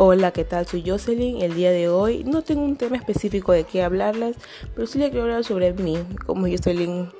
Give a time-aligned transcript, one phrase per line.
[0.00, 0.64] Hola, ¿qué tal?
[0.64, 1.42] Soy Jocelyn.
[1.42, 4.36] El día de hoy no tengo un tema específico de qué hablarles,
[4.72, 7.10] pero sí le quiero hablar sobre mí, como Jocelyn,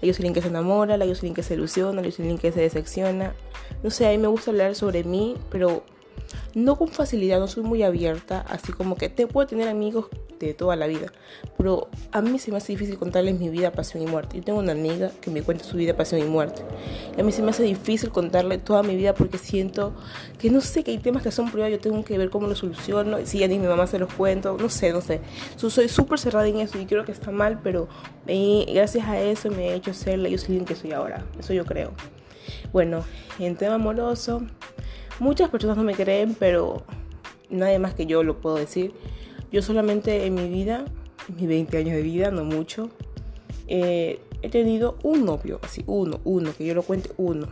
[0.00, 3.34] la Jocelyn que se enamora, la Jocelyn que se ilusiona, la Jocelyn que se decepciona.
[3.82, 5.82] No sé, a mí me gusta hablar sobre mí, pero
[6.54, 10.06] no con facilidad, no soy muy abierta, así como que te puedo tener amigos
[10.46, 11.12] de toda la vida,
[11.56, 14.38] pero a mí se me hace difícil contarles mi vida, pasión y muerte.
[14.38, 16.62] Yo tengo una amiga que me cuenta su vida, pasión y muerte.
[17.16, 19.94] Y a mí se me hace difícil contarle toda mi vida porque siento
[20.38, 22.58] que no sé, que hay temas que son privados, yo tengo que ver cómo los
[22.58, 25.20] soluciono, si ya ni mi mamá se los cuento, no sé, no sé.
[25.56, 27.88] soy súper cerrada en eso y creo que está mal, pero
[28.26, 31.92] gracias a eso me he hecho ser la Jocelyn que soy ahora, eso yo creo.
[32.72, 33.04] Bueno,
[33.38, 34.42] en tema amoroso,
[35.22, 36.82] Muchas personas no me creen, pero
[37.48, 38.92] nadie más que yo lo puedo decir.
[39.52, 40.86] Yo solamente en mi vida,
[41.28, 42.88] en mis 20 años de vida, no mucho,
[43.68, 47.46] eh, he tenido un novio, así, uno, uno, que yo lo cuente, uno.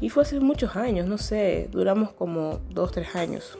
[0.00, 3.58] Y fue hace muchos años, no sé, duramos como dos, tres años.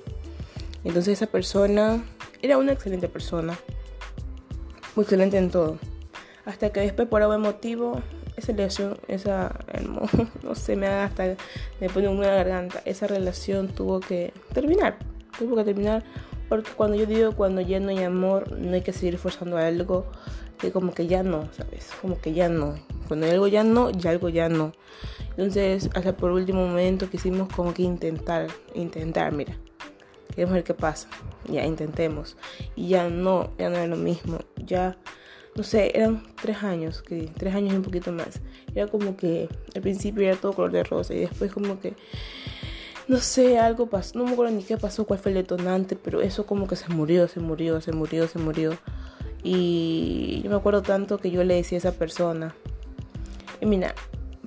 [0.85, 2.05] Entonces esa persona
[2.43, 3.59] era una excelente persona,
[4.95, 5.79] muy excelente en todo.
[6.45, 8.01] Hasta que después por algún motivo
[8.37, 9.59] esa relación, esa,
[10.43, 11.37] no sé, me haga hasta,
[11.81, 14.97] me pone una garganta, esa relación tuvo que terminar,
[15.39, 16.05] tuvo que terminar,
[16.49, 20.07] porque cuando yo digo, cuando ya no hay amor, no hay que seguir forzando algo,
[20.59, 21.91] que como que ya no, ¿sabes?
[22.01, 22.77] Como que ya no.
[23.07, 24.73] Cuando hay algo ya no, ya algo ya no.
[25.31, 29.57] Entonces, hasta por último momento quisimos como que intentar, intentar, mira,
[30.35, 31.09] queremos ver qué pasa,
[31.47, 32.37] ya intentemos.
[32.75, 34.97] Y ya no, ya no es lo mismo, ya
[35.59, 38.41] no sé, eran tres años, que tres años y un poquito más.
[38.77, 41.95] Era como que al principio era todo color de rosa y después como que,
[43.09, 46.21] no sé, algo pasó, no me acuerdo ni qué pasó, cuál fue el detonante, pero
[46.21, 48.73] eso como que se murió, se murió, se murió, se murió.
[49.43, 52.55] Y yo me acuerdo tanto que yo le decía a esa persona,
[53.61, 53.95] y mira,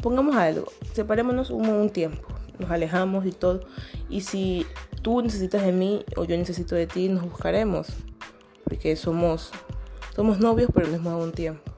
[0.02, 2.28] pongamos algo, separémonos un, un tiempo,
[2.60, 3.62] nos alejamos y todo,
[4.10, 4.66] y si
[5.02, 7.88] tú necesitas de mí o yo necesito de ti, nos buscaremos,
[8.64, 9.52] porque somos
[10.16, 11.71] somos novios, pero al mismo un tiempo.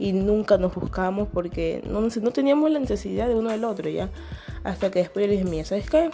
[0.00, 4.08] Y nunca nos buscamos porque no, no teníamos la necesidad de uno del otro, ¿ya?
[4.64, 6.10] Hasta que después yo le dije, mira, ¿sabes qué?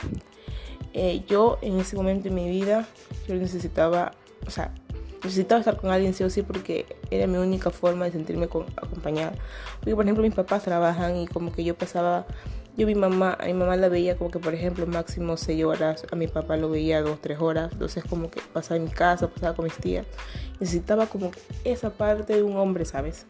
[0.93, 2.87] Eh, yo en ese momento de mi vida,
[3.29, 4.13] yo necesitaba,
[4.45, 4.75] o sea,
[5.23, 9.35] necesitaba estar con alguien sí o sí porque era mi única forma de sentirme acompañada.
[9.79, 12.27] Porque, por ejemplo, mis papás trabajan y como que yo pasaba
[12.77, 16.07] yo mi mamá, a mi mamá la veía como que, por ejemplo, máximo 6 horas,
[16.11, 19.29] a mi papá lo veía 2, 3 horas, entonces como que pasaba en mi casa,
[19.29, 20.07] pasaba con mis tías.
[20.61, 23.27] Necesitaba como que esa parte de un hombre, ¿sabes?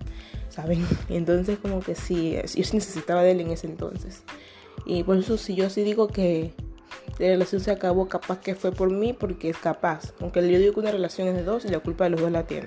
[0.48, 0.86] ¿Saben?
[1.08, 4.22] Entonces como que sí, yo necesitaba de él en ese entonces.
[4.84, 6.54] Y por eso si yo sí digo que
[7.18, 10.12] la relación se acabó, capaz que fue por mí, porque es capaz.
[10.20, 12.30] Aunque yo digo que una relación es de dos y la culpa de los dos
[12.30, 12.66] la tiene.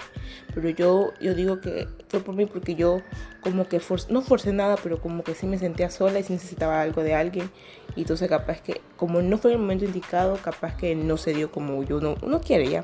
[0.54, 3.02] Pero yo, yo digo que fue por mí porque yo
[3.42, 6.82] como que no forcé nada, pero como que sí me sentía sola y sí necesitaba
[6.82, 7.52] algo de alguien.
[7.96, 11.52] Y entonces capaz que, como no fue el momento indicado, capaz que no se dio
[11.52, 12.84] como yo no, uno quiere ya.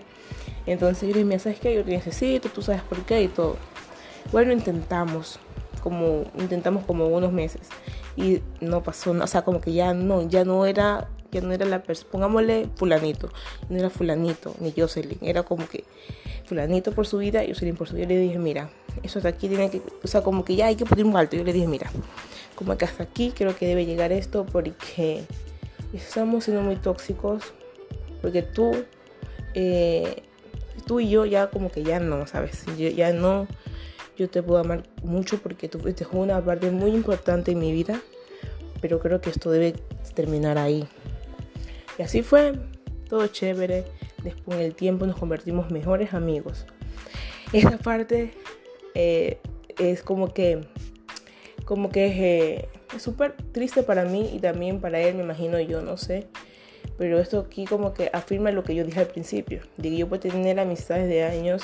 [0.68, 1.74] Entonces yo le dije, ¿sabes qué?
[1.74, 3.58] Yo te necesito, tú sabes por qué y todo.
[4.32, 5.40] Bueno, intentamos,
[5.82, 7.70] como, intentamos como unos meses.
[8.16, 11.66] Y no pasó, o sea, como que ya no, ya no era que no era
[11.66, 13.30] la persona, pongámosle fulanito,
[13.68, 15.84] no era fulanito, ni Jocelyn, era como que
[16.46, 18.06] fulanito por su vida y Jocelyn por su vida.
[18.06, 18.70] Yo le dije, mira,
[19.04, 21.36] eso hasta aquí tiene que, o sea, como que ya hay que poner un alto.
[21.36, 21.92] Yo le dije, mira,
[22.56, 25.26] como que hasta aquí creo que debe llegar esto porque
[25.92, 27.44] estamos siendo muy tóxicos,
[28.22, 28.72] porque tú,
[29.56, 30.24] eh,
[30.86, 32.64] tú y yo ya como que ya no, ¿sabes?
[32.78, 33.46] ya no,
[34.18, 38.00] yo te puedo amar mucho porque tú fuiste una parte muy importante en mi vida,
[38.80, 39.76] pero creo que esto debe
[40.14, 40.88] terminar ahí.
[41.98, 42.54] Y así fue,
[43.08, 43.86] todo chévere.
[44.24, 46.66] Después en el tiempo nos convertimos mejores amigos.
[47.54, 48.32] Esta parte
[48.96, 49.40] eh,
[49.78, 50.62] es como que,
[51.66, 55.82] como que eh, es súper triste para mí y también para él, me imagino yo,
[55.82, 56.28] no sé.
[56.98, 59.62] Pero esto aquí como que afirma lo que yo dije al principio.
[59.78, 61.64] Digo, yo puedo tener amistades de años,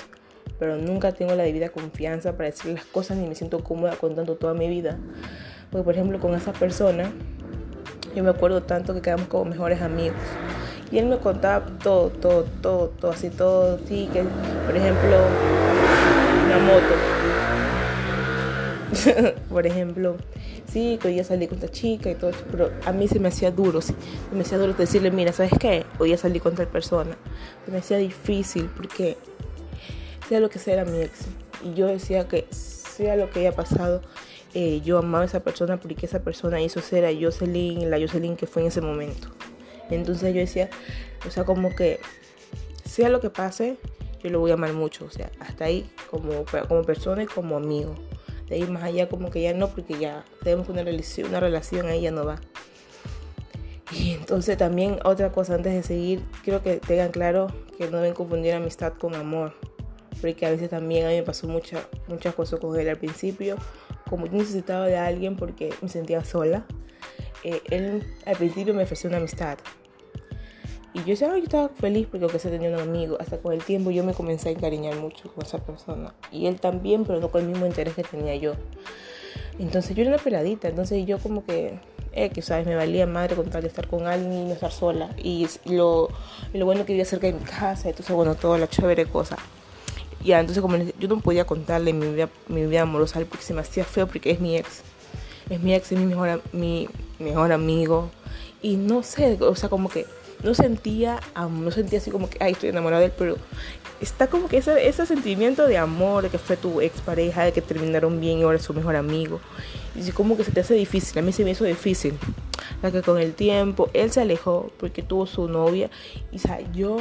[0.59, 4.35] pero nunca tengo la debida confianza para decir las cosas ni me siento cómoda contando
[4.35, 4.99] toda mi vida.
[5.71, 7.11] Porque por ejemplo con esa persona
[8.15, 10.17] yo me acuerdo tanto que quedamos como mejores amigos.
[10.91, 14.23] Y él me contaba todo, todo, todo, todo, así todo, sí, que
[14.65, 15.17] por ejemplo,
[16.45, 16.95] una moto.
[19.49, 20.17] por ejemplo,
[20.67, 23.51] sí, que hoy salí con esta chica y todo, pero a mí se me hacía
[23.51, 23.95] duro, sí,
[24.29, 25.85] se me hacía duro decirle, mira, ¿sabes qué?
[25.97, 27.15] Hoy ya salí con tal persona.
[27.65, 29.17] Se me hacía difícil porque
[30.27, 31.27] sea lo que sea era mi ex.
[31.63, 34.01] Y yo decía que sea lo que haya pasado,
[34.53, 38.35] eh, yo amaba a esa persona porque esa persona hizo ser a Jocelyn, la Jocelyn
[38.35, 39.29] que fue en ese momento.
[39.89, 40.69] Entonces yo decía,
[41.27, 41.99] o sea, como que
[42.85, 43.77] sea lo que pase,
[44.23, 45.05] yo lo voy a amar mucho.
[45.05, 47.95] O sea, hasta ahí como, como persona y como amigo.
[48.47, 51.87] De ahí más allá como que ya no, porque ya tenemos una relación, una relación
[51.87, 52.39] ahí ya no va.
[53.91, 58.13] Y Entonces también otra cosa antes de seguir, quiero que tengan claro que no deben
[58.13, 59.53] confundir amistad con amor.
[60.21, 63.57] Porque a veces también a mí me pasó mucha, muchas cosas con él al principio.
[64.11, 66.65] Como yo necesitaba de alguien porque me sentía sola.
[67.43, 69.57] Eh, él al principio me ofreció una amistad.
[70.93, 73.17] Y yo decía, yo estaba feliz porque aunque se tenía un amigo.
[73.19, 76.13] Hasta con el tiempo yo me comencé a encariñar mucho con esa persona.
[76.31, 78.53] Y él también, pero no con el mismo interés que tenía yo.
[79.57, 80.67] Entonces yo era una peladita.
[80.67, 81.79] Entonces yo como que
[82.13, 84.71] eh, que sabes, me valía madre con tal de estar con alguien y no estar
[84.71, 85.09] sola.
[85.17, 86.09] Y lo,
[86.53, 89.37] lo bueno que vivía cerca de mi casa, entonces bueno, toda la chévere cosa.
[90.23, 93.61] Ya, entonces como yo no podía contarle mi vida, mi vida amorosa porque se me
[93.61, 94.81] hacía feo porque es mi ex.
[95.49, 96.89] Es mi ex, es mi mejor, mi
[97.19, 98.09] mejor amigo.
[98.61, 100.05] Y no sé, o sea, como que
[100.43, 103.37] no sentía, no sentía así como que, ay, estoy enamorada de él, pero
[103.99, 107.51] está como que ese, ese sentimiento de amor, de que fue tu ex pareja, de
[107.51, 109.39] que terminaron bien y ahora es su mejor amigo.
[109.95, 112.17] Y como que se te hace difícil, a mí se me hizo difícil.
[112.81, 115.89] La que con el tiempo él se alejó porque tuvo su novia.
[116.31, 116.97] Y o sea, yo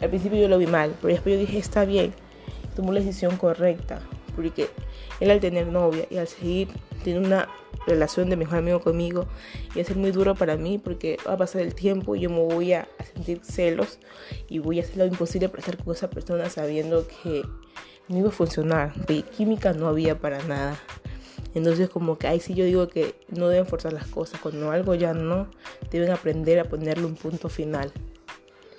[0.00, 2.12] al principio yo lo vi mal, pero después yo dije, está bien,
[2.78, 4.00] tomó la decisión correcta.
[4.36, 4.70] Porque
[5.18, 6.68] él al tener novia y al seguir
[7.02, 7.48] tiene una
[7.88, 9.26] relación de mejor amigo conmigo
[9.74, 12.20] y va a ser muy duro para mí porque va a pasar el tiempo y
[12.20, 13.98] yo me voy a sentir celos
[14.48, 17.42] y voy a hacer lo imposible para estar con esa persona sabiendo que
[18.06, 20.78] no iba a funcionar, que química no había para nada.
[21.54, 24.94] Entonces como que ahí sí yo digo que no deben forzar las cosas, cuando algo
[24.94, 25.48] ya no,
[25.90, 27.90] deben aprender a ponerle un punto final.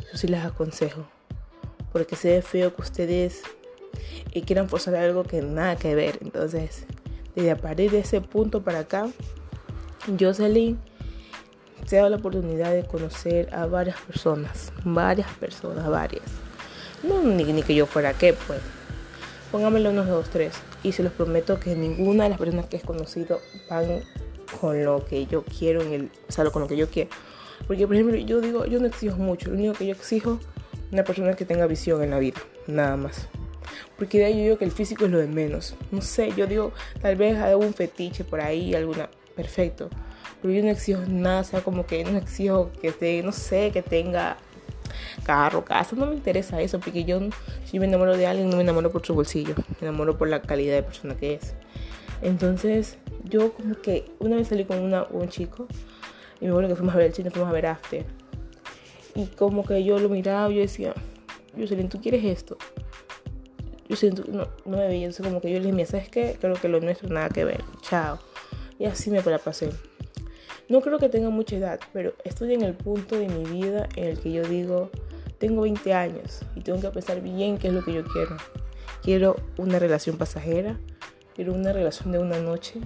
[0.08, 1.06] Eso sí les aconsejo,
[1.92, 3.44] porque se ve feo que ustedes
[4.32, 6.20] eh, quieran forzar algo que nada que ver.
[6.22, 6.86] Entonces
[7.36, 9.08] desde a partir de ese punto para acá,
[10.20, 10.80] Jocelyn
[11.86, 16.26] se ha dado la oportunidad de conocer a varias personas, varias personas, varias.
[17.04, 18.60] No ni, ni que yo fuera qué, pues.
[19.52, 20.54] Póngamelo unos dos, tres.
[20.84, 23.40] Y se los prometo que ninguna de las personas que he conocido
[23.70, 24.04] van
[24.60, 27.10] con lo que yo quiero en el, o sea, con lo que yo quiero.
[27.68, 29.50] Porque, por ejemplo, yo digo, yo no exijo mucho.
[29.50, 30.40] Lo único que yo exijo
[30.92, 33.28] una persona que tenga visión en la vida, nada más.
[33.98, 35.76] Porque yo digo que el físico es lo de menos.
[35.92, 36.72] No sé, yo digo,
[37.02, 39.10] tal vez algún fetiche por ahí, alguna.
[39.36, 39.90] Perfecto.
[40.42, 43.72] Pero yo no exijo nada, o sea, como que no exijo que esté, no sé,
[43.72, 44.38] que tenga
[45.24, 45.96] carro, casa.
[45.96, 47.20] No me interesa eso, porque yo,
[47.66, 49.56] si me enamoro de alguien, no me enamoro por su bolsillo.
[49.82, 51.56] Me enamoro por la calidad de persona que es.
[52.22, 55.68] Entonces, yo como que una vez salí con una, un chico
[56.42, 58.06] y me acuerdo que fuimos a ver el cine, fuimos a ver After.
[59.16, 60.94] Y como que yo lo miraba, yo decía,
[61.58, 62.58] Jocelyn, ¿tú quieres esto?
[63.90, 66.38] Yo siento, no, no me veía, entonces como que yo le dije, ¿sabes qué?
[66.40, 68.20] Creo que lo nuestro nada que ver, chao.
[68.78, 69.72] Y así me la pasé.
[70.70, 74.06] No creo que tenga mucha edad, pero estoy en el punto de mi vida en
[74.06, 74.92] el que yo digo,
[75.40, 78.38] tengo 20 años y tengo que pensar bien qué es lo que yo quiero.
[79.02, 80.80] Quiero una relación pasajera,
[81.34, 82.80] quiero una relación de una noche,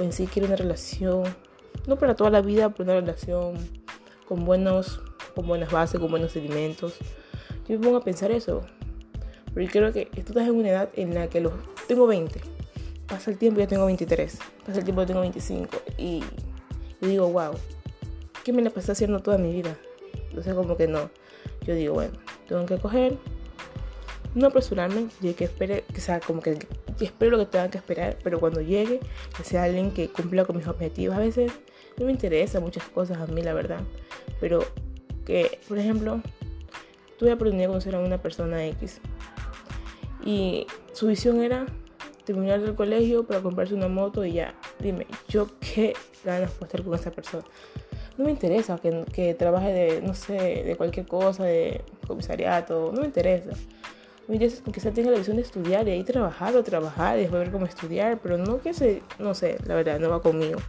[0.00, 1.22] o en sí quiero una relación,
[1.86, 3.54] no para toda la vida, pero una relación
[4.26, 5.00] con, buenos,
[5.36, 6.96] con buenas bases, con buenos sedimentos.
[7.68, 8.62] Yo me pongo a pensar eso,
[9.58, 11.52] porque creo que tú estás en una edad en la que los
[11.88, 12.40] tengo 20.
[13.08, 14.38] Pasa el tiempo y ya tengo 23.
[14.64, 15.82] Pasa el tiempo y ya tengo 25.
[15.96, 16.22] Y,
[17.00, 17.54] digo, wow,
[18.44, 19.76] ¿qué me la pasé haciendo toda mi vida?
[20.28, 21.10] Entonces como que no.
[21.66, 22.12] Yo digo, bueno,
[22.46, 23.16] tengo que coger,
[24.36, 26.56] no apresurarme, y que espere, que sea como que,
[26.96, 29.00] que espero lo que tenga que esperar, pero cuando llegue,
[29.36, 31.16] que sea alguien que cumpla con mis objetivos.
[31.16, 31.50] A veces
[31.96, 33.80] no me interesa muchas cosas a mí, la verdad,
[34.38, 34.64] pero
[35.26, 36.22] que, por ejemplo,
[37.18, 39.00] tuve la oportunidad de conocer a una persona X
[40.24, 41.66] y su visión era
[42.24, 44.54] terminar el colegio para comprarse una moto y ya.
[44.78, 45.94] Dime, ¿yo qué
[46.24, 47.44] ganas puedo estar con esa persona?
[48.16, 53.00] No me interesa que, que trabaje de, no sé, de cualquier cosa, de comisariato, no
[53.00, 53.50] me interesa.
[54.26, 57.40] Me interesa que tenga la visión de estudiar y ahí trabajar o trabajar y después
[57.40, 60.60] ver cómo estudiar, pero no que se, no sé, la verdad, no va conmigo.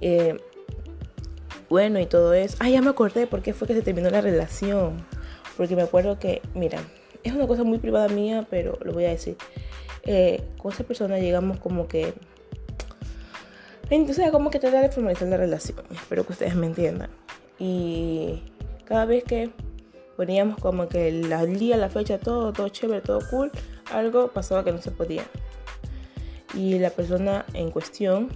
[0.00, 0.36] Eh,
[1.68, 2.56] bueno, y todo eso.
[2.60, 5.04] Ah, ya me acordé por qué fue que se terminó la relación.
[5.56, 6.78] Porque me acuerdo que, mira,
[7.24, 9.36] es una cosa muy privada mía, pero lo voy a decir.
[10.04, 12.12] Eh, con esa persona llegamos como que...
[13.90, 15.78] Entonces, como que tratar de formalizar la relación.
[15.90, 17.10] Espero que ustedes me entiendan.
[17.58, 18.42] Y
[18.84, 19.50] cada vez que
[20.16, 23.50] poníamos como que el día, la fecha, todo, todo chévere, todo cool,
[23.92, 25.24] algo pasaba que no se podía.
[26.54, 28.28] Y la persona en cuestión,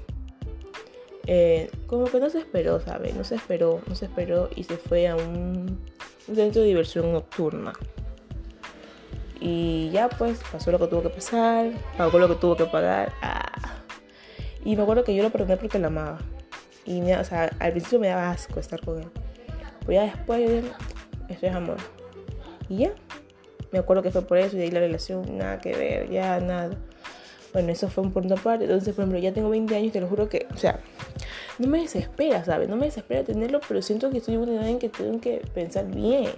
[1.26, 3.14] eh, como que no se esperó, ¿sabes?
[3.14, 5.78] No se esperó, no se esperó y se fue a un,
[6.26, 7.72] un centro de diversión nocturna.
[9.40, 13.12] Y ya pues pasó lo que tuvo que pasar, pagó lo que tuvo que pagar.
[14.64, 16.18] Y me acuerdo que yo lo perdoné porque la amaba.
[16.84, 19.10] Y o sea, al principio me daba asco estar con él.
[19.80, 20.68] Pero ya después yo
[21.28, 21.76] esto es amor.
[22.68, 22.92] Y ya,
[23.70, 26.40] me acuerdo que fue por eso y de ahí la relación, nada que ver, ya
[26.40, 26.70] nada.
[27.52, 28.64] Bueno, eso fue un punto aparte.
[28.64, 30.80] Entonces, por ejemplo, ya tengo 20 años, te lo juro que, o sea,
[31.58, 32.68] no me desespera, ¿sabes?
[32.68, 35.42] No me desespera tenerlo, pero siento que estoy en una edad en que tengo que
[35.54, 36.30] pensar bien,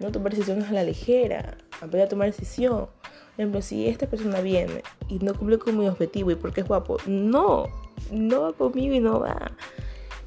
[0.00, 2.86] no tomar decisiones a la ligera, aprender a tomar decisión.
[2.86, 6.68] Por ejemplo, si esta persona viene y no cumple con mi objetivo y porque es
[6.68, 7.66] guapo, no,
[8.10, 9.52] no va conmigo y no va.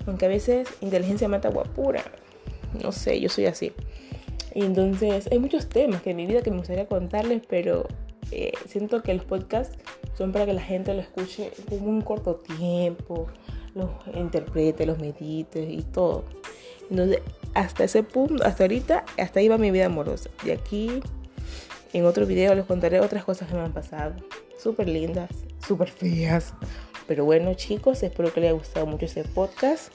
[0.07, 2.03] Aunque a veces inteligencia mata guapura.
[2.81, 3.73] No sé, yo soy así.
[4.53, 7.87] Y entonces hay muchos temas que en mi vida que me gustaría contarles, pero
[8.31, 9.77] eh, siento que los podcasts
[10.17, 13.27] son para que la gente lo escuche en un corto tiempo,
[13.75, 16.23] los interprete, los medite y todo.
[16.89, 17.21] Entonces,
[17.53, 20.29] hasta ese punto, hasta ahorita, hasta ahí va mi vida amorosa.
[20.45, 21.01] Y aquí,
[21.93, 24.15] en otro video, les contaré otras cosas que me han pasado.
[24.61, 25.29] Súper lindas,
[25.65, 26.53] súper feas.
[27.07, 29.93] Pero bueno, chicos, espero que les haya gustado mucho este podcast.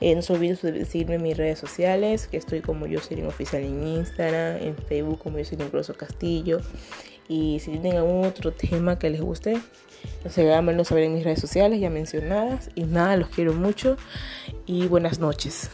[0.00, 3.22] Eh, no se olviden de seguirme en mis redes sociales, que estoy como yo soy
[3.22, 6.60] oficial en Instagram, en Facebook como yo soy Grosso Castillo.
[7.28, 9.60] Y si tienen algún otro tema que les guste,
[10.24, 12.70] no sé, háganmelo saber en mis redes sociales ya mencionadas.
[12.74, 13.96] Y nada, los quiero mucho
[14.66, 15.70] y buenas noches.